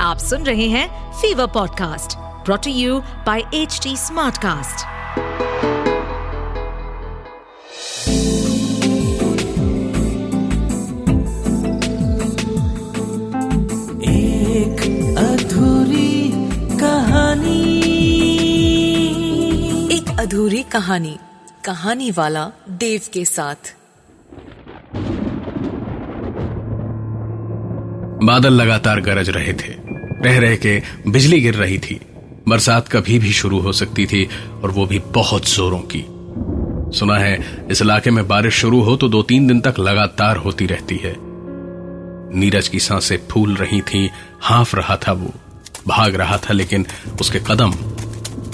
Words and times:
आप 0.00 0.18
सुन 0.18 0.42
रहे 0.42 0.68
हैं 0.68 1.12
Fever 1.12 1.46
podcast 1.46 2.16
brought to 2.18 2.70
you 2.70 3.00
by 3.00 3.42
H 3.54 3.80
Smartcast. 3.88 4.86
एक 14.04 15.16
अधूरी 15.18 16.30
कहानी। 16.78 17.72
एक 19.96 20.20
अधूरी 20.20 20.62
कहानी 20.62 21.18
कहानी 21.64 22.10
वाला 22.10 22.50
देव 22.68 23.00
के 23.12 23.24
साथ। 23.24 23.76
बादल 28.22 28.52
लगातार 28.52 29.00
गरज 29.00 29.30
रहे 29.30 29.52
थे। 29.52 29.89
रह 30.22 30.38
रह 30.38 30.56
के 30.56 30.82
बिजली 31.08 31.40
गिर 31.40 31.54
रही 31.54 31.78
थी। 31.78 32.00
बरसात 32.48 32.88
कभी 32.88 33.18
भी 33.18 33.32
शुरू 33.32 33.60
हो 33.60 33.72
सकती 33.72 34.06
थी 34.06 34.28
और 34.62 34.70
वो 34.70 34.86
भी 34.86 34.98
बहुत 34.98 35.50
जोरों 35.50 35.80
की। 35.94 36.04
सुना 36.98 37.18
है, 37.18 37.66
इस 37.70 37.82
इलाके 37.82 38.10
में 38.10 38.28
बारिश 38.28 38.54
शुरू 38.54 38.80
हो 38.80 38.96
तो 38.96 39.08
दो 39.08 39.22
तीन 39.22 39.46
दिन 39.46 39.60
तक 39.60 39.74
लगातार 39.78 40.36
होती 40.36 40.66
रहती 40.66 40.96
है। 40.96 41.16
नीरज 42.38 42.68
की 42.68 42.78
साँसें 42.78 43.18
फूल 43.30 43.54
रही 43.54 43.80
थी, 43.80 44.10
हाफ़ 44.40 44.76
रहा 44.76 44.96
था 44.96 45.12
वो, 45.12 45.34
भाग 45.88 46.14
रहा 46.14 46.36
था, 46.36 46.52
लेकिन 46.52 46.86
उसके 47.20 47.38
कदम 47.38 47.74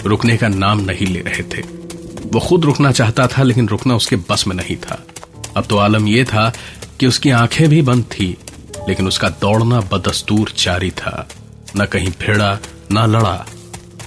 रुकने 0.06 0.36
का 0.36 0.48
नाम 0.48 0.80
नहीं 0.80 1.06
ले 1.06 1.20
रहे 1.20 1.42
थे। 1.42 1.62
वो 2.33 2.41
खुद 2.41 2.64
रुकना 2.64 2.92
चाहता 2.92 3.27
था, 3.27 3.42
लेकिन 3.42 3.69
रुकना 3.69 3.94
उसके 3.94 4.16
बस 4.16 4.44
में 4.48 4.56
नहीं 4.56 4.77
था। 4.77 5.06
अब 5.56 5.64
तो 5.64 5.77
आलम 5.77 6.08
यह 6.08 6.24
था 6.24 6.52
कि 7.00 7.06
उसकी 7.06 7.30
आँखें 7.30 7.69
भी 7.69 7.83
बंद 7.83 8.05
थी, 8.05 8.36
लेकिन 8.88 9.08
उसका 9.08 9.28
दौड़ना 9.28 9.80
बदस्तूर 9.80 10.52
जारी 10.58 10.91
था। 10.91 11.28
न 11.78 11.84
कहीं 11.84 12.10
भिड़ा 12.20 12.58
न 12.92 13.06
लड़ा। 13.06 13.44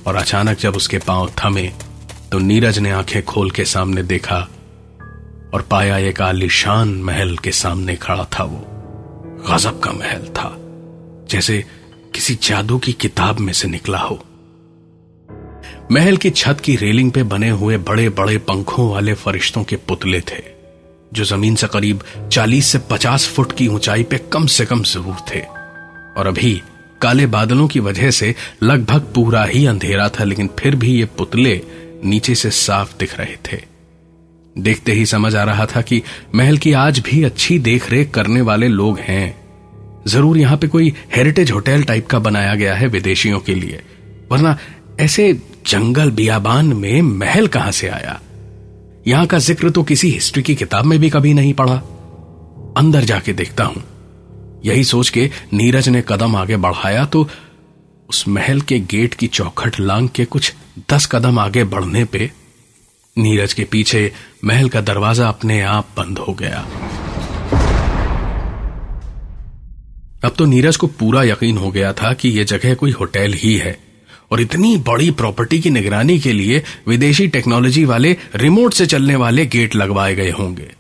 और 0.07 0.15
अचानक 0.15 0.57
जब 0.57 0.75
उसके 0.75 0.97
पाँव 0.97 1.31
थमे 1.37 1.67
तो 2.31 2.39
नीरज 2.39 2.79
ने 2.79 2.91
आँखें 2.91 3.21
खोल 3.23 3.51
के 3.51 3.65
सामने 3.65 4.03
देखा 4.03 4.39
और 5.53 5.61
पाया 5.71 5.97
एक 5.97 6.21
आलिशान 6.21 6.89
महल 7.03 7.37
के 7.37 7.51
सामने 7.51 7.95
खड़ा 7.95 8.25
था 8.33 8.43
वो। 8.43 8.65
गजब 9.49 9.79
का 9.79 9.91
महल 9.91 10.27
था, 10.29 10.55
जैसे 11.29 11.63
किसी 12.15 12.35
जादू 12.43 12.77
की 12.77 12.93
किताब 12.93 13.39
में 13.39 13.53
से 13.53 13.67
निकला 13.67 13.99
हो। 13.99 14.19
महल 15.91 16.17
की 16.17 16.29
छत 16.31 16.59
की 16.59 16.75
रेलिंग 16.75 17.11
पे 17.11 17.23
बने 17.25 17.49
हुए 17.51 17.77
बड़े 17.79 18.09
बड़े 18.11 18.37
पंखों 18.37 18.89
वाले 18.91 19.13
फरिश्तों 19.15 19.63
के 19.63 19.75
पुतले 19.77 20.19
थे, 20.21 20.41
जो 21.13 21.23
ज़मीन 21.25 21.55
से 21.55 21.67
करीब 21.67 22.03
40 22.31 22.67
से 22.67 22.79
50 22.89 23.27
फुट 23.27 23.51
की 23.51 23.67
ऊंचाई 23.67 24.03
पे 24.03 24.17
कम 24.33 24.45
से 24.47 24.65
कम 24.65 24.83
ज़रूर 24.83 25.25
थे। 25.31 25.41
और 26.17 26.27
अभी 26.27 26.61
काले 27.01 27.25
बादलों 27.27 27.67
की 27.67 27.79
वजह 27.79 28.11
से 28.11 28.33
लगभग 28.63 29.11
पूरा 29.15 29.43
ही 29.43 29.65
अंधेरा 29.65 30.07
था, 30.09 30.23
लेकिन 30.23 30.49
फिर 30.59 30.75
भी 30.75 30.93
ये 30.93 31.05
पुतले 31.17 31.61
नीचे 32.03 32.35
से 32.35 32.49
साफ़ 32.51 32.97
दिख 32.99 33.17
रहे 33.19 33.35
थे। 33.47 33.61
देखते 34.55 34.91
ही 34.91 35.05
समझ 35.05 35.35
आ 35.35 35.43
रहा 35.43 35.65
था 35.65 35.81
कि 35.81 36.01
महल 36.35 36.57
की 36.57 36.73
आज 36.73 36.99
भी 36.99 37.23
अच्छी 37.23 37.59
देखरेख 37.59 38.11
करने 38.11 38.41
वाले 38.41 38.67
लोग 38.67 38.99
हैं। 38.99 39.35
ज़रूर 40.07 40.37
यहाँ 40.37 40.57
पे 40.57 40.67
कोई 40.67 40.93
हेरिटेज 41.15 41.51
होटल 41.51 41.83
टाइप 41.83 42.07
का 42.07 42.19
बनाया 42.19 42.55
गया 42.55 42.75
है 42.75 42.87
विदेशियों 42.87 43.39
के 43.39 43.55
लिए, 43.55 43.81
वरना 44.31 44.57
ऐसे 44.99 45.33
जंगल 45.67 46.11
बियाबान 46.11 46.73
में 46.73 47.01
महल 47.01 47.47
कहाँ 47.47 47.71
से 47.71 47.87
आया? 47.87 48.19
यहाँ 49.07 49.25
का 49.25 49.37
ज़िक्र 49.37 49.69
तो 49.69 49.83
किसी 49.83 50.09
हिस्ट्री 50.11 50.43
की 50.43 50.55
किताब 50.55 50.85
में 50.85 50.99
भी 50.99 51.09
कभी 51.09 51.33
नहीं 51.33 51.53
पढ़ा। 51.53 51.75
अंदर 52.77 53.03
जाके 53.03 53.33
देखता 53.33 53.63
हूँ। 53.63 53.83
यही 54.65 54.83
सोच 54.83 55.09
के 55.09 55.29
नीरज 55.53 55.89
ने 55.89 56.03
कदम 56.07 56.35
आगे 56.35 56.57
बढ़ाया 56.57 57.05
तो 57.05 57.29
उस 58.09 58.27
महल 58.27 58.61
के 58.61 58.79
गेट 58.79 59.13
की 59.13 59.27
चौखट 59.27 59.79
लांग 59.79 60.09
के 60.09 60.25
कुछ 60.25 60.53
दस 60.91 61.05
कदम 61.05 61.39
आगे 61.39 61.63
बढ़ने 61.63 62.03
पे 62.05 62.31
नीरज 63.17 63.53
के 63.53 63.63
पीछे 63.63 64.11
महल 64.45 64.69
का 64.69 64.81
दरवाज़ा 64.81 65.27
अपने 65.27 65.61
आप 65.61 65.87
बंद 65.97 66.17
हो 66.17 66.33
गया। 66.33 66.59
अब 70.23 70.35
तो 70.37 70.45
नीरज 70.45 70.77
को 70.77 70.87
पूरा 70.87 71.23
यकीन 71.23 71.57
हो 71.57 71.71
गया 71.71 71.93
था 71.93 72.13
कि 72.13 72.29
यह 72.29 72.43
जगह 72.43 72.73
कोई 72.73 72.91
होटल 72.91 73.33
ही 73.33 73.55
है 73.57 73.77
और 74.31 74.41
इतनी 74.41 74.77
बड़ी 74.77 75.11
प्रॉपर्टी 75.11 75.59
की 75.59 75.69
निगरानी 75.69 76.19
के 76.19 76.33
लिए 76.33 76.63
विदेशी 76.87 77.27
टेक्नोलॉजी 77.27 77.85
वाले 77.85 78.17
रिमोट 78.35 78.73
से 78.73 78.85
चलने 78.85 79.15
वाले 79.15 79.45
गेट 79.45 79.75
लगवाए 79.75 80.15
गए 80.15 80.31
होंगे। 80.31 80.71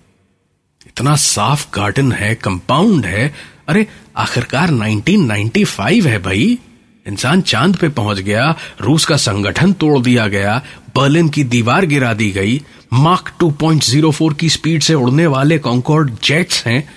इतना 0.87 1.15
साफ़ 1.15 1.67
गार्डन 1.75 2.11
है, 2.11 2.35
कंपाउंड 2.35 3.05
है 3.05 3.33
अरे, 3.69 3.87
आखिरकार 4.17 4.71
1995 4.71 6.05
है 6.05 6.17
भाई। 6.19 6.59
इंसान 7.07 7.41
चाँद 7.41 7.75
पे 7.75 7.89
पहुँच 7.89 8.19
गया, 8.19 8.55
रूस 8.81 9.05
का 9.05 9.17
संगठन 9.17 9.73
तोड़ 9.73 9.99
दिया 9.99 10.27
गया, 10.27 10.61
बर्लिन 10.95 11.29
की 11.29 11.43
दीवार 11.43 11.85
गिरा 11.85 12.13
दी 12.13 12.31
गई, 12.31 12.61
मार्क 12.93 13.31
2.04 13.39 14.33
की 14.33 14.49
स्पीड 14.49 14.81
से 14.81 14.93
उड़ने 14.93 15.27
वाले 15.27 15.57
कॉन्कॉर्ड 15.57 16.11
जेट्स 16.23 16.65
हैं 16.67 16.89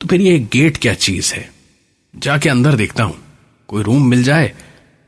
तो 0.00 0.08
फिर 0.08 0.20
ये 0.20 0.38
गेट 0.52 0.76
क्या 0.76 0.94
चीज़ 0.94 1.34
है? 1.34 1.50
जाके 2.16 2.48
अंदर 2.48 2.74
देखता 2.74 3.04
हूँ। 3.04 3.16
कोई 3.68 3.82
रूम 3.82 4.06
मिल 4.06 4.22
जाए, 4.22 4.52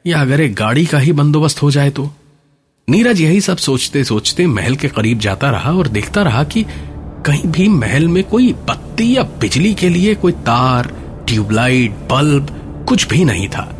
या 0.06 0.20
अगर 0.20 0.40
एक 0.40 0.54
गाड़ी 0.54 0.86
का 0.86 0.98
ही 0.98 1.12
बंदोबस्त 1.12 1.62
हो 1.62 1.70
जाए 1.70 1.90
तो? 1.90 2.10
नीरज 2.90 3.20
यही 3.20 3.40
सब 3.40 3.56
सोचते 3.56 4.04
सोचते 4.04 4.46
महल 4.46 4.76
के 4.76 4.88
करीब 4.88 5.18
जाता 5.18 5.50
रहा 5.50 5.72
और 5.72 5.88
देखता 5.88 6.22
रहा 6.22 6.44
कि 6.44 6.64
कहीं 7.26 7.46
भी 7.46 7.68
महल 7.68 8.08
में 8.08 8.24
कोई 8.24 8.52
बत्ती 8.52 9.16
या 9.16 9.22
बिजली 9.22 9.74
के 9.74 9.88
लिए 9.88 10.14
कोई 10.14 10.32
तार 10.32 11.05
ट्यूबलाइट, 11.26 11.90
बल्ब, 11.90 12.62
कुछ 12.88 13.08
भी 13.08 13.24
नहीं 13.24 13.48
था। 13.48 13.76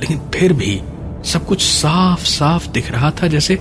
लेकिन 0.00 0.20
फिर 0.34 0.52
भी 0.52 0.82
सब 1.24 1.46
कुछ 1.46 1.62
साफ़ 1.62 2.24
साफ़ 2.24 2.68
दिख 2.68 2.92
रहा 2.92 3.10
था, 3.10 3.26
जैसे 3.26 3.54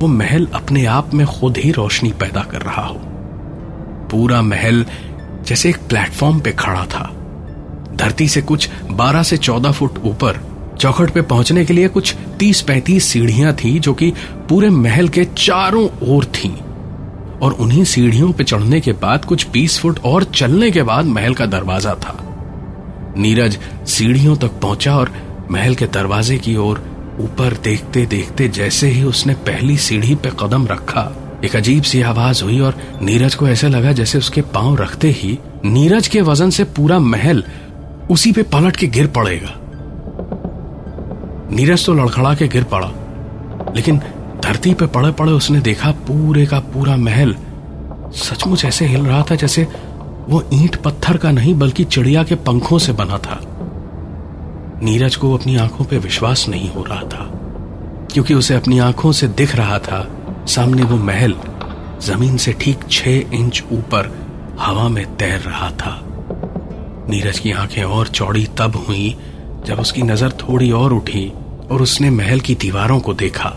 वो 0.00 0.06
महल 0.06 0.46
अपने 0.54 0.84
आप 0.84 1.14
में 1.14 1.26
खुद 1.26 1.56
ही 1.56 1.70
रोशनी 1.70 2.10
पैदा 2.10 2.40
कर 2.40 2.62
रहा 2.62 2.82
हो। 2.82 3.00
पूरा 4.10 4.42
महल 4.42 4.86
जैसे 5.46 5.68
एक 5.68 5.76
प्लेटफॉर्म 5.76 6.40
पे 6.40 6.52
खड़ा 6.52 6.86
था। 6.86 7.12
धरती 7.96 8.28
से 8.28 8.42
कुछ 8.42 8.70
12 8.90 9.22
से 9.22 9.36
14 9.36 9.72
फुट 9.72 9.98
ऊपर, 10.04 10.40
चौखट 10.78 11.10
पे 11.10 11.22
पहुँचने 11.22 11.64
के 11.64 11.72
लिए 11.72 11.88
कुछ 11.88 12.14
तीस 12.38 12.60
पैंतीस 12.60 13.04
सीढ़ियाँ 13.04 13.54
थी, 13.54 13.78
जो 13.78 13.94
कि 13.94 14.12
पूरे 14.48 14.70
महल 14.70 15.08
के 15.08 15.24
चारों 15.24 15.88
ओर 16.02 16.24
थीं। 16.24 16.54
और 17.38 17.52
उन्हीं 17.52 17.84
सीढ़ियों 17.84 18.32
पे 18.32 18.44
चढ़ने 18.44 18.80
के 18.80 18.92
बाद 18.92 19.24
कुछ 19.24 19.48
बीस 19.50 19.78
फुट 19.78 19.98
और 20.04 20.24
चलने 20.24 20.70
के 20.70 20.82
बाद 20.82 21.04
महल 21.04 21.34
का 21.34 21.46
दरवाज़ा 21.46 21.94
था। 21.94 22.21
नीरज 23.16 23.58
सीढ़ियों 23.88 24.36
तक 24.36 24.60
पहुँचा 24.62 24.96
और 24.96 25.12
महल 25.50 25.74
के 25.74 25.86
दरवाजे 25.86 26.38
की 26.38 26.56
ओर 26.56 26.82
ऊपर 27.20 27.56
देखते 27.64 28.04
देखते 28.06 28.48
जैसे 28.48 28.88
ही 28.88 29.02
उसने 29.02 29.34
पहली 29.46 29.76
सीढ़ी 29.76 30.14
पे 30.14 30.30
कदम 30.40 30.66
रखा, 30.66 31.10
एक 31.44 31.56
अजीब 31.56 31.82
सी 31.82 32.02
आवाज़ 32.02 32.42
हुई 32.44 32.60
और 32.60 32.78
नीरज 33.02 33.34
को 33.34 33.48
ऐसा 33.48 33.68
लगा 33.68 33.92
जैसे 33.92 34.18
उसके 34.18 34.40
पाँव 34.54 34.76
रखते 34.76 35.10
ही 35.10 35.38
नीरज 35.64 36.08
के 36.08 36.20
वज़न 36.20 36.50
से 36.50 36.64
पूरा 36.64 36.98
महल 36.98 37.44
उसी 38.10 38.32
पे 38.32 38.42
पलट 38.42 38.76
के 38.76 38.86
गिर 38.86 39.06
पड़ेगा। 39.06 39.54
नीरज 41.56 41.86
तो 41.86 41.94
लड़खड़ा 41.94 42.34
के 42.34 42.48
गिर 42.48 42.64
पड़ा, 42.64 42.92
लेकिन 43.76 43.98
धरती 44.44 44.74
पे 44.74 44.86
पड़े 44.86 45.10
पड़े 45.12 45.32
उसने 45.32 45.60
देखा 45.60 45.90
पूरे 46.06 46.46
का 46.46 46.58
पूरा 46.72 46.96
महल 46.96 47.34
सचमुच 48.14 48.64
ऐसे 48.64 48.86
हिल 48.86 49.06
रहा 49.06 49.22
था 49.22 49.34
जैसे 49.34 49.66
वो 50.28 50.42
ईंट 50.52 50.76
पत्थर 50.76 51.16
का 51.16 51.30
नहीं, 51.30 51.54
बल्कि 51.54 51.84
चिड़िया 51.84 52.22
के 52.24 52.34
पंखों 52.34 52.78
से 52.78 52.92
बना 52.92 53.18
था। 53.18 53.40
नीरज 54.82 55.16
को 55.16 55.32
अपनी 55.34 55.56
आँखों 55.56 55.84
पे 55.84 55.98
विश्वास 55.98 56.46
नहीं 56.48 56.68
हो 56.68 56.82
रहा 56.82 57.02
था, 57.02 57.28
क्योंकि 58.12 58.34
उसे 58.34 58.54
अपनी 58.54 58.78
आँखों 58.78 59.12
से 59.12 59.28
दिख 59.30 59.54
रहा 59.56 59.78
था, 59.78 60.06
सामने 60.48 60.82
वो 60.82 60.96
महल, 60.96 61.34
ज़मीन 62.02 62.36
से 62.36 62.52
ठीक 62.52 62.78
छह 62.90 63.36
इंच 63.36 63.62
ऊपर, 63.72 64.10
हवा 64.58 64.88
में 64.88 65.04
तैर 65.16 65.40
रहा 65.40 65.70
था। 65.70 65.98
नीरज 67.08 67.38
की 67.38 67.52
आँखें 67.52 67.82
और 67.84 68.08
चौड़ी 68.08 68.46
तब 68.58 68.76
हुई, 68.88 69.16
जब 69.66 69.80
उसकी 69.80 70.02
नज़र 70.02 70.32
थोड़ी 70.40 70.70
और 70.72 70.92
उठी, 70.92 71.32
और 71.70 71.82
उसने 71.82 72.10
महल 72.10 72.40
की 72.40 72.54
दीवारों 72.54 73.00
को 73.00 73.14
देखा। 73.14 73.48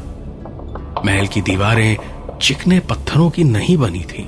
महल 1.06 1.28
की 1.28 1.42
दीवारें 1.42 1.98
चिकने 2.42 2.80
पत्थरों 2.80 3.30
की 3.30 3.44
नहीं 3.44 3.78
बनी 3.78 4.04
थी। 4.04 4.28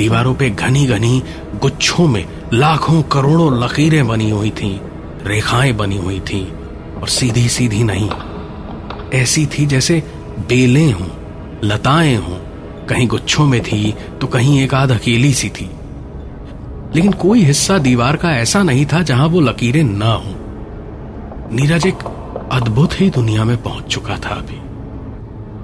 दीवारों 0.00 0.34
पे 0.34 0.50
घनी 0.50 0.86
घनी 0.86 1.22
गुच्छों 1.62 2.06
में 2.08 2.24
लाखों 2.52 3.02
करोड़ों 3.02 3.64
लकीरें 3.64 4.06
बनी 4.08 4.30
हुई 4.30 4.50
थीं, 4.50 4.78
रेखाएँ 5.24 5.72
बनी 5.72 5.96
हुई 5.96 6.20
थीं 6.20 6.46
और 7.00 7.08
सीधी 7.08 7.48
सीधी 7.48 7.82
नहीं 7.84 8.10
ऐसी 9.20 9.46
थी 9.46 9.66
जैसे 9.66 10.02
बेलें 10.48 10.92
हों 10.92 11.08
लताएँ 11.64 12.14
हों 12.16 12.38
कहीं 12.86 13.06
गुच्छों 13.08 13.46
में 13.46 13.60
थी 13.62 13.94
तो 14.20 14.26
कहीं 14.26 14.60
एक 14.60 14.74
आध 14.74 14.90
अकेली 14.90 15.32
सी 15.34 15.48
थी। 15.48 15.68
लेकिन 16.94 17.12
कोई 17.12 17.42
हिस्सा 17.42 17.78
दीवार 17.78 18.16
का 18.16 18.30
ऐसा 18.36 18.62
नहीं 18.62 18.86
था 18.86 19.02
जहाँ 19.02 19.26
वो 19.26 19.40
लकीरें 19.40 19.82
ना 19.84 20.12
हों। 20.12 20.34
नीरज 21.56 21.86
एक 21.86 22.02
अद्भुत 22.52 23.00
ही 23.00 23.10
दुनिया 23.10 23.44
में 23.44 23.56
पहुँच 23.62 23.84
चुका 23.84 24.16
था 24.16 24.34
अभी। 24.34 24.56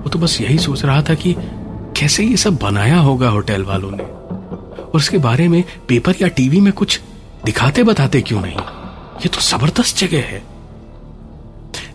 वो 0.03 0.11
तो 0.11 0.19
बस 0.19 0.41
यही 0.41 0.59
सोच 0.59 0.85
रहा 0.85 1.03
था 1.03 1.15
कि 1.15 1.35
कैसे 1.97 2.25
ये 2.25 2.37
सब 2.37 2.59
बनाया 2.63 2.99
होगा 2.99 3.29
होटल 3.29 3.63
वालों 3.63 3.91
ने। 3.91 4.16
और 4.87 4.97
उसके 4.97 5.19
बारे 5.19 5.49
में 5.49 5.63
पेपर 5.89 6.15
या 6.23 6.29
टीवी 6.29 6.61
में 6.61 6.73
कुछ 6.73 7.01
दिखाते 7.45 7.83
बताते 7.83 8.21
क्यों 8.21 8.41
नहीं? 8.41 8.57
ये 9.21 9.29
तो 9.29 9.41
ज़बरदस्त 9.41 9.99
जगह 9.99 10.19
है। 10.19 10.43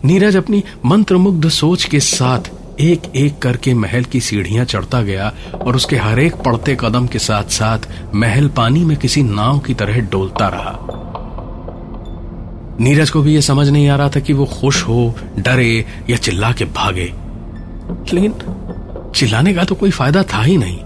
नीरज 0.04 0.36
अपनी 0.36 0.62
मंत्रमुग्ध 0.84 1.48
सोच 1.48 1.84
के 1.84 2.00
साथ 2.00 2.50
एक 2.80 3.02
एक 3.16 3.38
करके 3.38 3.74
महल 3.74 4.04
की 4.04 4.20
सीढ़ियाँ 4.20 4.64
चढ़ता 4.64 5.02
गया 5.02 5.32
और 5.54 5.76
उसके 5.76 5.96
हर 5.96 6.18
एक 6.18 6.34
पड़ते 6.36 6.76
कदम 6.80 7.06
के 7.06 7.18
साथ 7.18 7.44
साथ 7.44 7.78
महल 8.14 8.48
पानी 8.48 8.84
में 8.84 8.96
किसी 8.96 9.22
नाव 9.22 9.58
की 9.58 9.74
तरह 9.74 10.00
डोलता 10.00 10.48
रहा। 10.48 10.78
नीरज 12.80 13.10
को 13.10 13.22
भी 13.22 13.34
यह 13.34 13.40
समझ 13.40 13.68
नहीं 13.68 13.88
आ 13.88 13.96
रहा 13.96 14.08
था 14.08 14.20
कि 14.20 14.32
वो 14.32 14.44
खुश 14.44 14.82
हो, 14.82 15.14
डरे 15.38 15.84
या 16.10 16.16
चिल्ला 16.16 16.52
के 16.52 16.64
भागे। 16.64 17.12
लेकिन 18.12 18.34
चिल्लाने 19.14 19.54
का 19.54 19.64
तो 19.64 19.74
कोई 19.74 19.90
फ़ायदा 19.90 20.22
था 20.22 20.42
ही 20.42 20.56
नहीं। 20.56 20.78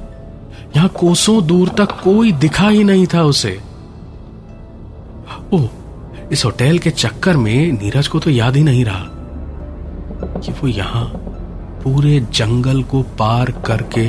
यहाँ 0.76 0.88
कोसों 0.88 1.46
दूर 1.46 1.68
तक 1.68 1.92
कोई 2.00 2.32
दिखा 2.32 2.68
ही 2.68 2.84
नहीं 2.84 3.06
था 3.06 3.22
उसे। 3.22 3.58
ओ 5.52 5.60
इस 6.32 6.44
होटल 6.44 6.78
के 6.78 6.90
चक्कर 6.90 7.36
में 7.36 7.72
नीरज 7.72 8.08
को 8.08 8.18
तो 8.18 8.30
याद 8.30 8.56
ही 8.56 8.62
नहीं 8.62 8.84
रहा 8.84 9.04
कि 10.40 10.52
वो 10.52 10.68
यहाँ 10.68 11.04
पूरे 11.84 12.18
जंगल 12.32 12.82
को 12.82 13.02
पार 13.18 13.50
करके 13.66 14.06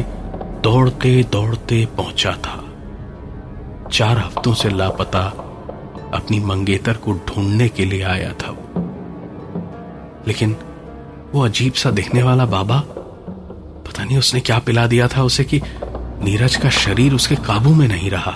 दौड़ते 0.62 1.24
दौड़ते 1.32 1.86
पहुँचा 1.98 2.32
था। 2.46 2.64
चार 3.92 4.18
हफ्तों 4.18 4.54
से 4.54 4.70
लापता 4.70 5.24
अपनी 6.14 6.40
मंगेतर 6.40 6.98
को 6.98 7.14
ढूँढने 7.28 7.68
के 7.70 7.86
लिए 7.86 8.04
आया 8.06 8.32
था 8.34 8.52
वो। 8.52 8.84
लेकिन 10.28 10.56
वो 11.34 11.46
अजीब 11.46 11.74
सा 11.74 11.92
दिखने 11.92 12.24
वाला 12.24 12.46
बाबा, 12.46 12.84
पता 13.88 14.04
नहीं 14.04 14.18
उसने 14.18 14.40
क्या 14.40 14.60
पिला 14.60 14.88
दिया 14.88 15.08
था 15.08 15.24
उसे 15.24 15.44
कि 15.44 15.62
नीरज 16.24 16.56
का 16.56 16.70
शरीर 16.70 17.14
उसके 17.14 17.36
काबू 17.36 17.70
में 17.70 17.88
नहीं 17.88 18.10
रहा। 18.10 18.32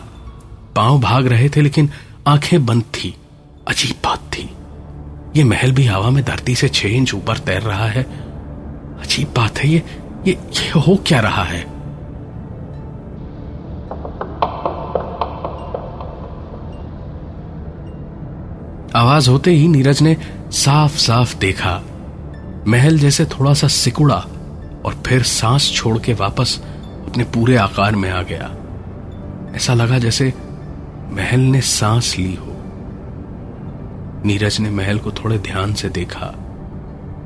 पाँव 0.75 0.99
भाग 0.99 1.27
रहे 1.27 1.49
थे, 1.49 1.61
लेकिन 1.61 1.89
आँखें 2.27 2.65
बंद 2.65 2.83
थी। 2.83 3.15
अजीब 3.67 3.95
बात 4.03 4.19
थी। 4.19 4.49
ये 5.35 5.43
महल 5.43 5.71
भी 5.71 5.85
हवा 5.85 6.09
में 6.09 6.23
धरती 6.23 6.55
से 6.55 6.69
छह 6.69 6.87
इंच 6.87 7.13
ऊपर 7.13 7.37
तैर 7.37 7.61
रहा 7.61 7.85
है। 7.85 8.03
अजीब 9.01 9.33
बात 9.37 9.57
है 9.57 9.69
ये 9.69 9.83
ये 10.27 10.33
ये 10.33 10.79
हो 10.79 11.03
क्या 11.07 11.19
रहा 11.19 11.43
है? 11.43 11.61
आवाज़ 18.95 19.29
होते 19.29 19.51
ही 19.51 19.67
नीरज 19.67 20.01
ने 20.01 20.17
साफ़ 20.51 20.97
साफ़ 20.97 21.37
देखा। 21.37 21.81
महल 22.67 22.99
जैसे 22.99 23.25
थोड़ा 23.25 23.53
सा 23.53 23.67
सिकुड़ा 23.67 24.25
और 24.85 25.03
फिर 25.05 25.23
सांस 25.23 25.71
छोड़ 25.71 25.97
के 25.97 26.13
वापस 26.13 26.61
अपने 27.11 27.23
पूरे 27.23 27.55
आकार 27.55 27.95
में 27.95 28.09
आ 28.09 28.21
गया। 28.21 28.51
ऐसा 29.55 29.73
लगा 29.73 29.97
जैसे 29.99 30.33
महल 31.13 31.39
ने 31.39 31.61
सांस 31.61 32.15
ली 32.17 32.35
हो। 32.35 32.47
नीरज 34.25 34.59
ने 34.59 34.69
महल 34.69 34.99
को 34.99 35.11
थोड़े 35.11 35.37
ध्यान 35.37 35.73
से 35.73 35.89
देखा। 35.89 36.33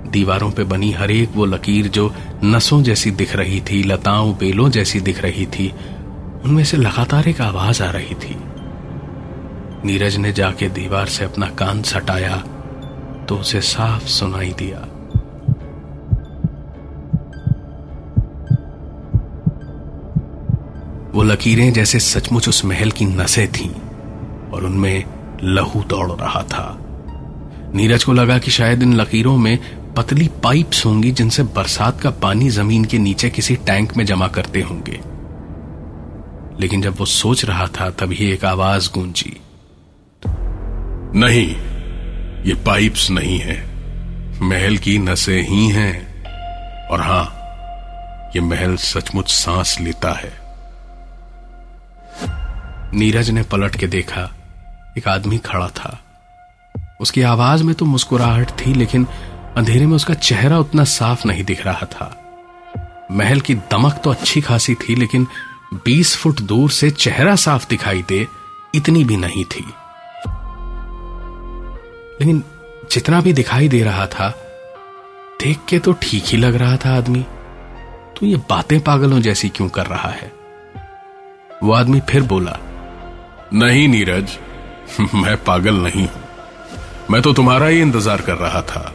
दीवारों 0.09 0.51
पे 0.51 0.63
बनी 0.63 0.91
हर 0.91 1.11
एक 1.11 1.29
वो 1.35 1.45
लकीर 1.45 1.87
जो 1.87 2.15
नसों 2.43 2.81
जैसी 2.83 3.11
दिख 3.11 3.35
रही 3.35 3.61
थी, 3.61 3.83
लताओं, 3.83 4.33
बेलों 4.33 4.69
जैसी 4.69 4.99
दिख 4.99 5.21
रही 5.21 5.45
थी, 5.45 5.73
उनमें 6.45 6.63
से 6.63 6.77
लगातार 6.77 7.27
एक 7.27 7.41
आवाज़ 7.41 7.83
आ 7.83 7.89
रही 7.89 8.15
थी। 8.15 8.37
नीरज 9.85 10.15
ने 10.15 10.33
जाके 10.33 10.69
दीवार 10.69 11.05
से 11.05 11.25
अपना 11.25 11.47
कान 11.47 11.81
सटाया 11.81 12.37
तो 13.29 13.37
उसे 13.37 13.61
साफ़ 13.61 14.05
सुनाई 14.07 14.53
दिया। 14.57 14.87
वो 21.15 21.23
लकीरें 21.23 21.73
जैसे 21.73 21.99
सचमुच 21.99 22.49
उस 22.49 22.65
महल 22.65 22.91
की 22.91 23.05
नसें 23.05 23.51
थीं, 23.51 23.69
और 24.51 24.63
उनमें 24.63 25.03
लहू 25.43 25.83
दौड़ 25.83 26.11
रहा 26.11 26.43
था। 26.43 26.77
नीरज 27.75 28.03
को 28.03 28.13
लगा 28.13 28.37
कि 28.37 28.51
शायद 28.51 28.83
इन 28.83 28.93
लकीरों 28.93 29.37
में 29.37 29.59
पतली 29.93 30.27
पाइप्स 30.43 30.85
होंगी 30.85 31.11
जिनसे 31.11 31.43
बरसात 31.43 32.01
का 32.01 32.09
पानी 32.09 32.49
ज़मीन 32.49 32.85
के 32.85 32.97
नीचे 32.97 33.29
किसी 33.29 33.55
टैंक 33.55 33.97
में 33.97 34.05
जमा 34.05 34.27
करते 34.27 34.61
होंगे। 34.61 34.99
लेकिन 36.61 36.81
जब 36.81 36.95
वो 36.99 37.05
सोच 37.05 37.45
रहा 37.45 37.67
था, 37.67 37.89
तभी 37.89 38.31
एक 38.31 38.45
आवाज़ 38.45 38.89
गूंजी। 38.93 39.41
नहीं, 41.19 41.55
ये 42.43 42.53
पाइप्स 42.53 43.11
नहीं 43.11 43.39
है। 43.39 43.65
महल 44.41 44.77
की 44.77 44.97
नसें 44.97 45.47
ही 45.47 45.67
हैं। 45.67 46.23
और 46.87 47.01
हाँ, 47.01 47.35
ये 48.35 48.41
महल 48.41 48.75
सचमुच 48.75 49.29
सांस 49.29 49.77
लेता 49.81 50.13
है। 50.13 50.44
नीरज 52.93 53.29
ने 53.29 53.43
पलट 53.43 53.75
के 53.75 53.87
देखा, 53.87 54.31
एक 54.97 55.07
आदमी 55.07 55.37
खड़ा 55.37 55.67
था। 55.67 55.99
उसकी 56.99 57.21
आवाज़ 57.21 57.63
में 57.63 57.75
तो 57.75 57.85
मुस्कुराहट 57.85 58.49
थी, 58.49 58.73
लेकिन 58.73 59.07
अंधेरे 59.57 59.85
में 59.85 59.95
उसका 59.95 60.13
चेहरा 60.13 60.59
उतना 60.59 60.83
साफ़ 60.83 61.27
नहीं 61.27 61.43
दिख 61.43 61.65
रहा 61.65 61.85
था। 61.85 62.21
महल 63.11 63.41
की 63.41 63.55
दमक 63.55 64.01
तो 64.03 64.09
अच्छी 64.09 64.41
खासी 64.41 64.75
थी, 64.75 64.95
लेकिन 64.95 65.27
20 65.85 66.15
फुट 66.17 66.41
दूर 66.41 66.71
से 66.71 66.91
चेहरा 66.91 67.35
साफ़ 67.35 67.67
दिखाई 67.69 68.03
दे, 68.07 68.27
इतनी 68.75 69.03
भी 69.03 69.17
नहीं 69.17 69.45
थी। 69.45 69.73
लेकिन 72.21 72.43
जितना 72.91 73.21
भी 73.21 73.33
दिखाई 73.33 73.67
दे 73.67 73.83
रहा 73.83 74.07
था, 74.07 74.29
देख 75.43 75.59
के 75.69 75.79
तो 75.79 75.93
ठीक 75.93 76.23
ही 76.25 76.37
लग 76.37 76.55
रहा 76.55 76.77
था 76.77 76.97
आदमी। 76.97 77.25
तो 78.19 78.25
ये 78.25 78.35
बातें 78.35 78.79
पागलों 78.79 79.19
जैसी 79.19 79.49
क्यों 79.49 79.69
कर 79.69 79.85
रहा 79.85 80.09
है? 80.09 80.31
वो 81.63 81.73
आदमी 81.73 81.99
फिर 81.99 82.21
बोला 82.21 82.59
नहीं 83.53 83.87
नीरज, 83.87 84.37
मैं 85.13 85.43
पागल 85.43 85.75
नहीं 85.75 86.07
हूँ। 86.07 86.23
मैं 87.11 87.21
तो 87.21 87.33
तुम्हारा 87.33 87.65
ही 87.65 87.81
इंतज़ार 87.81 88.21
कर 88.21 88.35
रहा 88.35 88.61
था। 88.61 88.93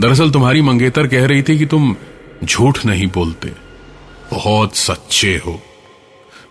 दरअसल 0.00 0.30
तुम्हारी 0.30 0.62
मंगेतर 0.62 1.06
कह 1.06 1.26
रही 1.26 1.42
थी 1.42 1.58
कि 1.58 1.66
तुम 1.66 1.96
झूठ 2.44 2.84
नहीं 2.84 3.06
बोलते। 3.06 3.52
बहुत 4.30 4.76
सच्चे 4.76 5.36
हो। 5.46 5.60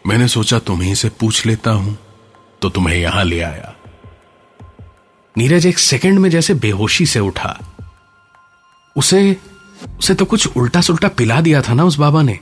मैंने 0.07 0.27
सोचा 0.27 0.59
तुम्ही 0.59 0.95
से 0.95 1.09
पूछ 1.09 1.45
लेता 1.45 1.71
हूँ 1.71 1.97
तो 2.61 2.69
तुम्हें 2.69 2.97
यहाँ 2.97 3.23
ले 3.23 3.39
आया। 3.39 3.75
नीरज 5.37 5.65
एक 5.65 5.79
सेकंड 5.79 6.19
में 6.19 6.29
जैसे 6.29 6.53
बेहोशी 6.53 7.05
से 7.05 7.19
उठा। 7.19 7.59
उसे 8.97 9.37
उसे 9.99 10.13
तो 10.13 10.25
कुछ 10.25 10.57
उल्टा 10.57 10.81
सुल्टा 10.81 11.07
पिला 11.07 11.41
दिया 11.41 11.61
था 11.61 11.73
ना 11.73 11.83
उस 11.83 11.95
बाबा 11.95 12.21
ने। 12.21 12.39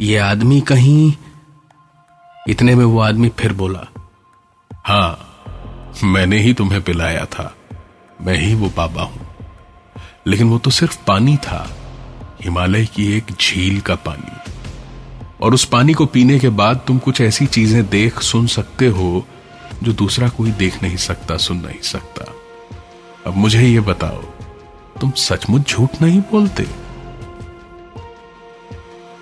ये 0.00 0.16
आदमी 0.16 0.60
कहीं 0.60 1.12
इतने 2.48 2.74
में 2.74 2.84
वो 2.84 3.00
आदमी 3.00 3.28
फिर 3.28 3.52
बोला, 3.52 3.86
हाँ, 4.84 5.32
मैंने 6.04 6.38
ही 6.38 6.54
तुम्हें 6.54 6.82
पिलाया 6.82 7.24
था। 7.24 7.54
मैं 8.20 8.38
ही 8.38 8.54
वो 8.54 8.72
बाबा 8.76 9.02
हूँ। 9.02 9.26
लेकिन 10.26 10.50
वो 10.50 10.58
तो 10.58 10.70
सिर्फ़ 10.70 10.98
पानी 11.06 11.36
था। 11.36 11.76
हिमालय 12.44 12.86
की 12.86 13.16
एक 13.16 13.24
झील 13.40 13.80
का 13.80 13.94
पानी। 13.94 14.52
और 15.40 15.54
उस 15.54 15.64
पानी 15.64 15.92
को 15.92 16.06
पीने 16.06 16.38
के 16.38 16.48
बाद 16.48 16.80
तुम 16.86 16.98
कुछ 16.98 17.20
ऐसी 17.20 17.46
चीज़ें 17.46 17.88
देख, 17.88 18.20
सुन 18.20 18.46
सकते 18.46 18.86
हो, 18.86 19.26
जो 19.82 19.92
दूसरा 19.92 20.28
कोई 20.28 20.50
देख 20.50 20.82
नहीं 20.82 20.96
सकता, 20.96 21.36
सुन 21.36 21.56
नहीं 21.56 21.82
सकता। 21.82 22.24
अब 23.26 23.36
मुझे 23.36 23.66
ये 23.66 23.80
बताओ, 23.80 24.22
तुम 25.00 25.10
सचमुच 25.10 25.68
झूठ 25.68 26.02
नहीं 26.02 26.20
बोलते? 26.20 26.66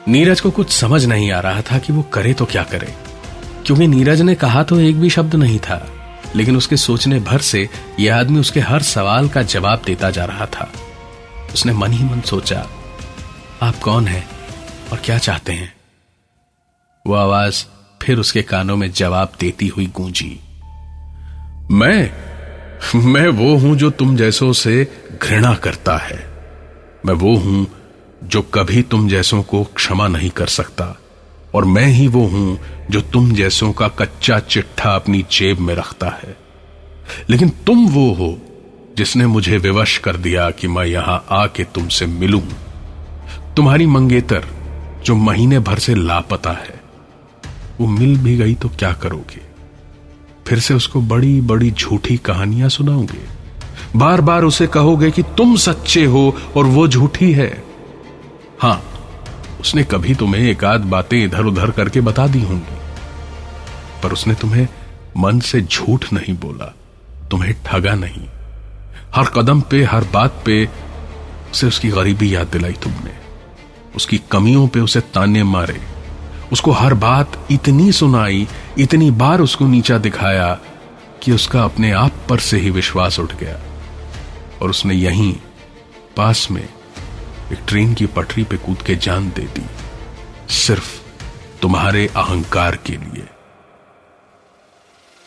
नीरज 0.09 0.40
को 0.40 0.50
कुछ 0.50 0.71
समझ 0.71 1.04
नहीं 1.04 1.33
आ 1.33 1.40
रहा 1.40 1.62
था 1.62 1.78
कि 1.78 1.93
वो 1.93 2.02
करे 2.02 2.35
तो 2.35 2.45
क्या 2.45 2.62
करे। 2.62 3.03
क्योंकि 3.66 3.87
नीरज 3.87 4.21
ने 4.23 4.35
कहा 4.35 4.62
तो 4.62 4.78
एक 4.80 5.00
भी 5.00 5.11
शब्द 5.11 5.35
नहीं 5.35 5.59
था, 5.59 5.87
लेकिन 6.37 6.56
उसके 6.56 6.76
सोचने 6.76 7.18
भर 7.21 7.40
से 7.40 7.68
यह 8.00 8.16
आदमी 8.16 8.40
उसके 8.40 8.61
हर 8.61 8.83
सवाल 8.83 9.28
का 9.28 9.42
जवाब 9.44 9.83
देता 9.87 10.11
जा 10.11 10.25
रहा 10.25 10.47
था। 10.47 10.71
उसने 11.54 11.73
मन 11.73 11.92
ही 11.92 12.04
मन 12.04 12.21
सोचा, 12.21 12.66
आप 13.62 13.78
कौन 13.78 14.06
हैं 14.06 14.26
और 14.92 14.99
क्या 15.04 15.18
चाहते 15.18 15.52
हैं? 15.52 15.73
वो 17.04 17.14
आवाज़ 17.14 17.64
फिर 18.02 18.18
उसके 18.18 18.42
कानों 18.42 18.76
में 18.76 18.90
जवाब 18.92 19.33
देती 19.40 19.68
हुई 19.68 19.87
गूंजी, 19.87 20.38
मैं 21.71 22.11
मैं 22.97 23.28
वो 23.28 23.54
हूँ 23.56 23.75
जो 23.76 23.90
तुम 23.90 24.16
जैसों 24.16 24.52
से 24.52 24.87
घृणा 25.23 25.54
करता 25.54 25.97
है। 25.99 26.18
मैं 27.06 27.14
वो 27.14 27.35
हूँ 27.37 27.66
जो 28.25 28.42
कभी 28.54 28.83
तुम 28.83 29.09
जैसों 29.09 29.42
को 29.42 29.62
क्षमा 29.66 30.09
नहीं 30.09 30.30
कर 30.30 30.47
सकता। 30.49 30.85
और 31.54 31.64
मैं 31.64 31.87
ही 31.87 32.08
वो 32.08 32.26
हूँ 32.26 32.58
जो 32.90 33.00
तुम 33.00 33.32
जैसों 33.32 33.73
का 33.73 33.88
कच्चा 33.88 34.38
चिट्ठा 34.38 34.94
अपनी 34.94 35.23
जेब 35.23 35.58
में 35.58 35.75
रखता 35.75 36.08
है। 36.08 36.37
लेकिन 37.30 37.49
तुम 37.49 37.88
वो 37.88 38.14
हो 38.14 38.38
जिसने 38.96 39.26
मुझे 39.26 39.58
विवश 39.58 39.99
कर 39.99 40.16
दिया 40.16 40.50
कि 40.50 40.68
मैं 40.68 40.84
यहाँ 40.84 41.26
आके 41.30 41.64
तुमसे 41.64 42.06
मिलूं। 42.06 42.40
तुम्हारी 43.56 43.87
मंगेतर, 43.87 44.44
जो 45.04 45.16
महीने 45.16 45.58
भर 45.58 45.78
से 45.78 45.94
लापता 45.94 46.50
है, 46.50 46.80
वो 47.80 47.87
मिल 47.87 48.18
भी 48.18 48.37
गई 48.37 48.54
तो 48.54 48.68
क्या 48.68 48.92
करोगे? 48.92 49.42
फिर 50.46 50.58
से 50.58 50.75
उसको 50.75 51.00
बड़ी 51.00 51.40
बड़ी 51.40 51.70
झूठी 51.70 52.16
कहानियाँ 52.16 52.68
सुनाओगे? 52.68 53.34
बार 53.96 54.20
बार 54.20 54.44
उसे 54.44 54.66
कहोगे 54.66 55.11
कि 55.11 55.23
तुम 55.23 55.56
सच्चे 55.56 56.04
हो 56.04 56.37
और 56.56 56.64
वो 56.64 56.88
झूठी 56.88 57.32
है। 57.32 57.64
हाँ 58.61 58.84
उसने 59.64 59.85
कभी 59.85 60.14
तुम्हें 60.14 60.42
एक 60.42 60.64
आध 60.64 60.80
बातें 60.80 61.25
इधर 61.25 61.44
उधर 61.44 61.71
करके 61.71 62.00
बता 62.00 62.26
दी 62.26 62.42
होंगी। 62.42 62.78
पर 64.02 64.12
उसने 64.12 64.35
तुम्हें 64.35 64.68
मन 65.16 65.40
से 65.40 65.61
झूठ 65.61 66.12
नहीं 66.12 66.35
बोला, 66.38 66.75
तुम्हें 67.30 67.54
ठगा 67.64 67.94
नहीं। 67.94 68.26
हर 69.14 69.25
कदम 69.25 69.61
पे, 69.61 69.85
हर 69.85 70.04
बात 70.12 70.42
पे 70.47 70.68
उसे 71.52 71.66
उसकी 71.66 71.88
गरीबी 71.88 72.35
याद 72.35 72.47
दिलाई 72.47 72.73
तुमने। 72.73 73.14
उसकी 73.97 74.21
कमियों 74.30 74.68
पे 74.68 74.80
उसे 74.80 75.00
ताने 75.00 75.42
मारे। 75.42 75.80
उसको 76.52 76.71
हर 76.71 76.94
बात 76.94 77.47
इतनी 77.50 77.92
सुनाई, 77.92 78.49
इतनी 78.78 79.11
बार 79.11 79.40
उसको 79.40 79.66
नीचा 79.66 79.99
दिखाया 79.99 80.59
कि 81.23 81.33
उसका 81.33 81.62
अपने 81.64 81.90
आप 81.92 82.12
पर 82.28 82.38
से 82.38 82.59
ही 82.59 82.71
विश्वास 82.71 83.18
उठ 83.18 83.35
गया। 83.35 83.61
और 84.62 84.71
उसने 84.71 84.94
यहीं, 84.94 85.35
पास 86.16 86.49
में 86.50 86.68
एक 87.53 87.59
ट्रेन 87.69 87.95
की 87.95 88.07
पटरी 88.07 88.45
पे 88.45 88.57
कूद 88.57 88.83
के 88.83 88.97
जान 88.97 89.29
दे 89.31 89.43
दी। 89.43 89.67
सिर्फ़ 90.55 91.01
तुम्हारे 91.63 92.07
अहंकार 92.07 92.77
के 92.77 92.93
लिए। 92.93 93.27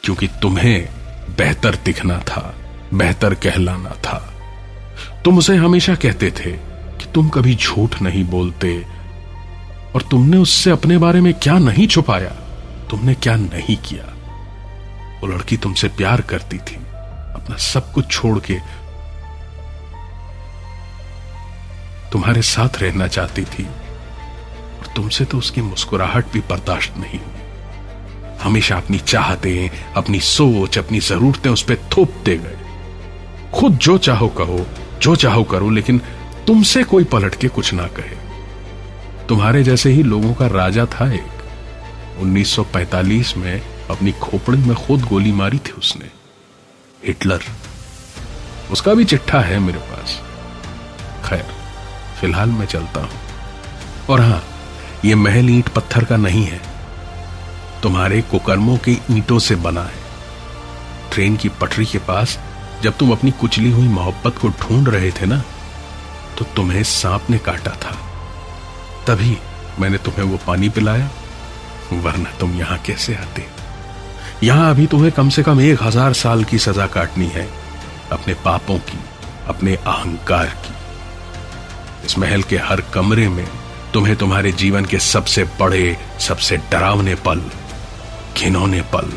क्योंकि 0.04 0.28
तुम्हें 0.28 0.90
बेहतर 1.38 1.76
दिखना 1.76 2.20
था, 2.20 2.56
बेहतर 2.94 3.34
कहलाना 3.34 3.90
था। 3.90 4.34
तुम 5.26 5.38
उसे 5.38 5.56
हमेशा 5.56 5.96
कहते 5.96 6.32
थे 6.32 6.52
कि 6.98 7.12
तुम 7.16 7.30
कभी 7.30 7.56
झूठ 7.56 8.02
नहीं 8.02 8.24
बोलते। 8.24 8.86
और 9.96 10.02
तुमने 10.02 10.38
उससे 10.38 10.72
अपने 10.72 10.98
बारे 10.98 11.22
में 11.22 11.34
क्या 11.34 11.58
नहीं 11.58 11.88
छुपाया? 11.88 12.30
तुमने 12.90 13.14
क्या 13.14 13.36
नहीं 13.36 13.78
किया? 13.78 14.14
वो 15.22 15.28
लड़की 15.28 15.58
तुमसे 15.58 15.88
प्यार 15.88 16.22
करती 16.22 16.58
थी, 16.58 16.76
अपना 17.36 17.58
सब 17.58 17.94
कुछ 17.94 18.12
छोड़ 18.12 18.40
के 18.40 18.87
तुम्हारे 22.12 22.42
साथ 22.42 22.70
रहना 22.78 23.08
चाहती 23.08 23.42
थी, 23.42 23.64
और 24.80 24.94
तुमसे 24.96 25.26
तो 25.26 25.38
उसकी 25.38 25.62
मुस्कुराहट 25.62 26.26
भी 26.34 26.40
बर्दाश्त 26.40 26.94
नहीं 26.98 27.20
हुई। 27.20 27.34
हमेशा 28.42 28.78
अपनी 28.78 29.00
चाहते, 29.00 29.72
अपनी 29.96 30.20
सोच, 30.20 30.78
अपनी 30.78 31.00
जरूरतें 31.00 31.50
उस 31.50 31.64
पर 31.64 31.76
थोपते 31.76 32.38
गए। 32.38 32.58
खुद 33.54 33.74
जो 33.78 33.98
चाहो 33.98 34.28
कहो, 34.28 34.68
जो 35.02 35.16
चाहो 35.16 35.44
करो, 35.44 35.70
लेकिन 35.70 36.02
तुमसे 36.48 36.84
कोई 36.84 37.04
पलट 37.04 37.36
के 37.36 37.48
कुछ 37.48 37.74
ना 37.74 37.88
कहे। 37.88 38.28
तुम्हारे 39.28 39.64
जैसे 39.64 39.90
ही 39.90 40.04
लोगों 40.04 40.34
का 40.34 40.48
राजा 40.48 40.86
था 40.86 41.14
एक। 41.14 41.28
1945 42.20 43.38
में 43.38 43.62
अपनी 43.90 44.12
खोपड़ी 44.12 44.58
में 44.58 44.76
खुद 44.76 45.02
गोली 45.02 45.32
मारी 45.32 45.58
थी 45.58 45.72
उसने। 45.72 46.06
हिटलर। 47.08 47.42
उसका 48.72 48.94
भी 48.94 49.06
चिट्ठा 49.06 49.40
है 49.40 49.60
मेरे 49.60 49.80
पास। 49.80 50.22
खैर 51.30 51.57
फ़िलहाल 52.20 52.50
मैं 52.50 52.66
चलता 52.66 53.02
हूँ। 53.02 53.20
और 54.10 54.22
हाँ 54.22 54.42
यह 55.06 55.16
महल 55.16 55.50
ईंट 55.50 55.70
पत्थर 55.70 56.06
का 56.06 56.18
नहीं 56.18 56.44
है। 56.46 56.62
तुम्हारे 57.84 58.22
कुकर्मों 58.22 58.78
के 58.78 58.92
ईंटों 59.12 59.40
से 59.40 59.56
बना 59.58 59.84
है। 59.84 60.06
ट्रेन 61.12 61.36
की 61.38 61.50
पटरी 61.52 61.86
के 61.86 61.98
पास 62.08 62.38
जब 62.84 62.98
तुम 62.98 63.12
अपनी 63.12 63.32
कुचली 63.32 63.72
हुई 63.72 63.88
मोहब्बत 63.90 64.38
को 64.38 64.50
ढूंढ 64.62 64.90
रहे 64.90 65.12
थे 65.12 65.26
ना 65.26 65.42
तो 66.38 66.46
तुम्हें 66.56 66.84
सांप 66.86 67.30
ने 67.30 67.38
काटा 67.40 67.72
था। 67.76 67.96
तभी 69.08 69.38
मैंने 69.80 69.98
तुम्हें 69.98 70.24
वो 70.24 70.40
पानी 70.48 70.70
पिलाया, 70.70 71.10
वरना 71.94 72.32
तुम 72.40 72.54
यहाँ 72.54 72.78
कैसे 72.86 73.16
आते? 73.16 73.46
यहाँ 74.44 74.70
अभी 74.70 74.86
तुम्हें 74.88 75.12
कम 75.12 75.30
से 75.30 75.44
कम 75.44 75.62
एक 75.62 75.84
हज़ार 75.84 76.14
साल 76.14 76.44
की 76.44 76.58
सजा 76.60 76.88
काटनी 76.88 77.28
है, 77.28 77.48
अपने 78.12 78.34
पापों 78.46 78.78
की, 78.80 79.00
अपने 79.48 79.76
अहंकार 79.76 80.46
की। 80.46 80.74
इस 82.06 82.18
महल 82.18 82.44
के 82.44 82.58
हर 82.58 82.82
कमरे 82.82 83.28
में 83.30 83.48
तुम्हें 83.94 84.16
तुम्हारे 84.16 84.52
जीवन 84.52 84.86
के 84.86 85.00
सबसे 85.00 85.44
बड़े, 85.60 85.98
सबसे 86.20 86.58
डरावने 86.58 87.16
पल, 87.16 87.42
घिनौने 88.38 88.82
पल, 88.82 89.12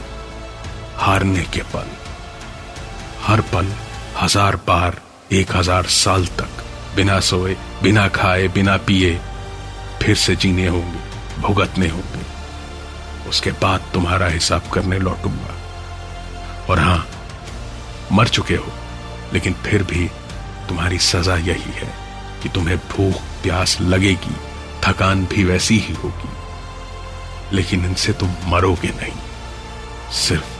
हारने 0.96 1.42
के 1.42 1.62
पल। 1.62 1.86
हर 3.22 3.40
पल 3.40 3.72
हज़ार 4.20 4.56
बार, 4.56 5.00
एक 5.32 5.56
हज़ार 5.56 5.84
साल 5.84 6.26
तक, 6.26 6.64
बिना 6.96 7.20
सोए, 7.20 7.56
बिना 7.82 8.08
खाए, 8.08 8.48
बिना 8.48 8.76
पिए, 8.76 9.20
फिर 10.02 10.16
से 10.16 10.36
जीने 10.36 10.66
होंगे, 10.66 11.00
भुगतने 11.40 11.88
होंगे। 11.88 12.24
उसके 13.28 13.50
बाद 13.52 13.80
तुम्हारा 13.94 14.26
हिसाब 14.26 14.62
करने 14.72 14.98
लौटूँगा। 14.98 15.54
और 16.70 16.78
हाँ, 16.78 17.06
मर 18.12 18.28
चुके 18.28 18.54
हो, 18.54 18.72
लेकिन 19.32 19.52
फिर 19.52 19.82
भी 19.82 20.06
तुम्हारी 20.68 20.98
सजा 20.98 21.36
यही 21.36 21.72
है। 21.72 22.09
कि 22.42 22.48
तुम्हें 22.48 22.76
भूख, 22.78 23.20
प्यास 23.42 23.80
लगेगी, 23.80 24.34
थकान 24.84 25.24
भी 25.26 25.44
वैसी 25.44 25.78
ही 25.78 25.94
होगी। 25.94 26.28
लेकिन 27.56 27.84
इनसे 27.84 28.12
तुम 28.12 28.34
मरोगे 28.46 28.88
नहीं, 28.88 29.18
सिर्फ़ 30.12 30.58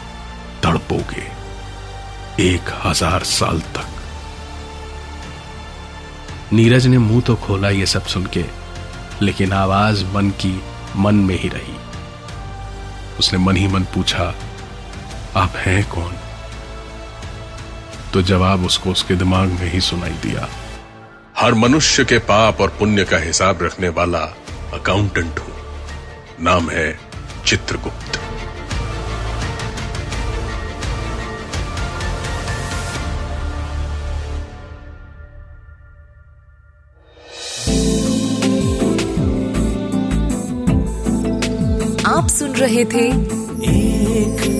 तड़पोगे, 0.62 1.26
एक 2.42 2.70
हज़ार 2.84 3.24
साल 3.24 3.60
तक। 3.60 3.86
नीरज 6.52 6.86
ने 6.86 6.98
मुँह 6.98 7.20
तो 7.20 7.34
खोला 7.36 7.68
ये 7.70 7.86
सब 7.86 8.06
सुन 8.06 8.26
के, 8.26 8.44
लेकिन 9.22 9.52
आवाज़ 9.52 10.04
मन 10.04 10.30
की 10.30 10.62
मन 10.96 11.14
में 11.14 11.38
ही 11.38 11.48
रही। 11.48 11.76
उसने 13.18 13.38
मन 13.38 13.56
ही 13.56 13.68
मन 13.68 13.84
पूछा, 13.84 14.34
आप 15.36 15.56
हैं 15.56 15.84
कौन? 15.88 16.14
तो 18.12 18.22
जवाब 18.22 18.64
उसको 18.64 18.90
उसके 18.90 19.14
दिमाग 19.16 19.48
में 19.48 19.70
ही 19.72 19.80
सुनाई 19.80 20.10
दिया। 20.10 20.48
हर 21.40 21.54
मनुष्य 21.54 22.04
के 22.04 22.18
पाप 22.18 22.60
और 22.60 22.68
पुण्य 22.68 23.04
का 23.04 23.18
हिसाब 23.18 23.62
रखने 23.62 23.88
वाला 23.88 24.18
अकाउंटेंट 24.74 25.38
हूँ। 25.38 25.54
नाम 26.40 26.70
है 26.70 26.98
चित्रगुप्त। 27.46 28.16
आप 42.06 42.28
सुन 42.28 42.52
रहे 42.52 42.84
थे 42.84 43.06
एक 43.70 44.59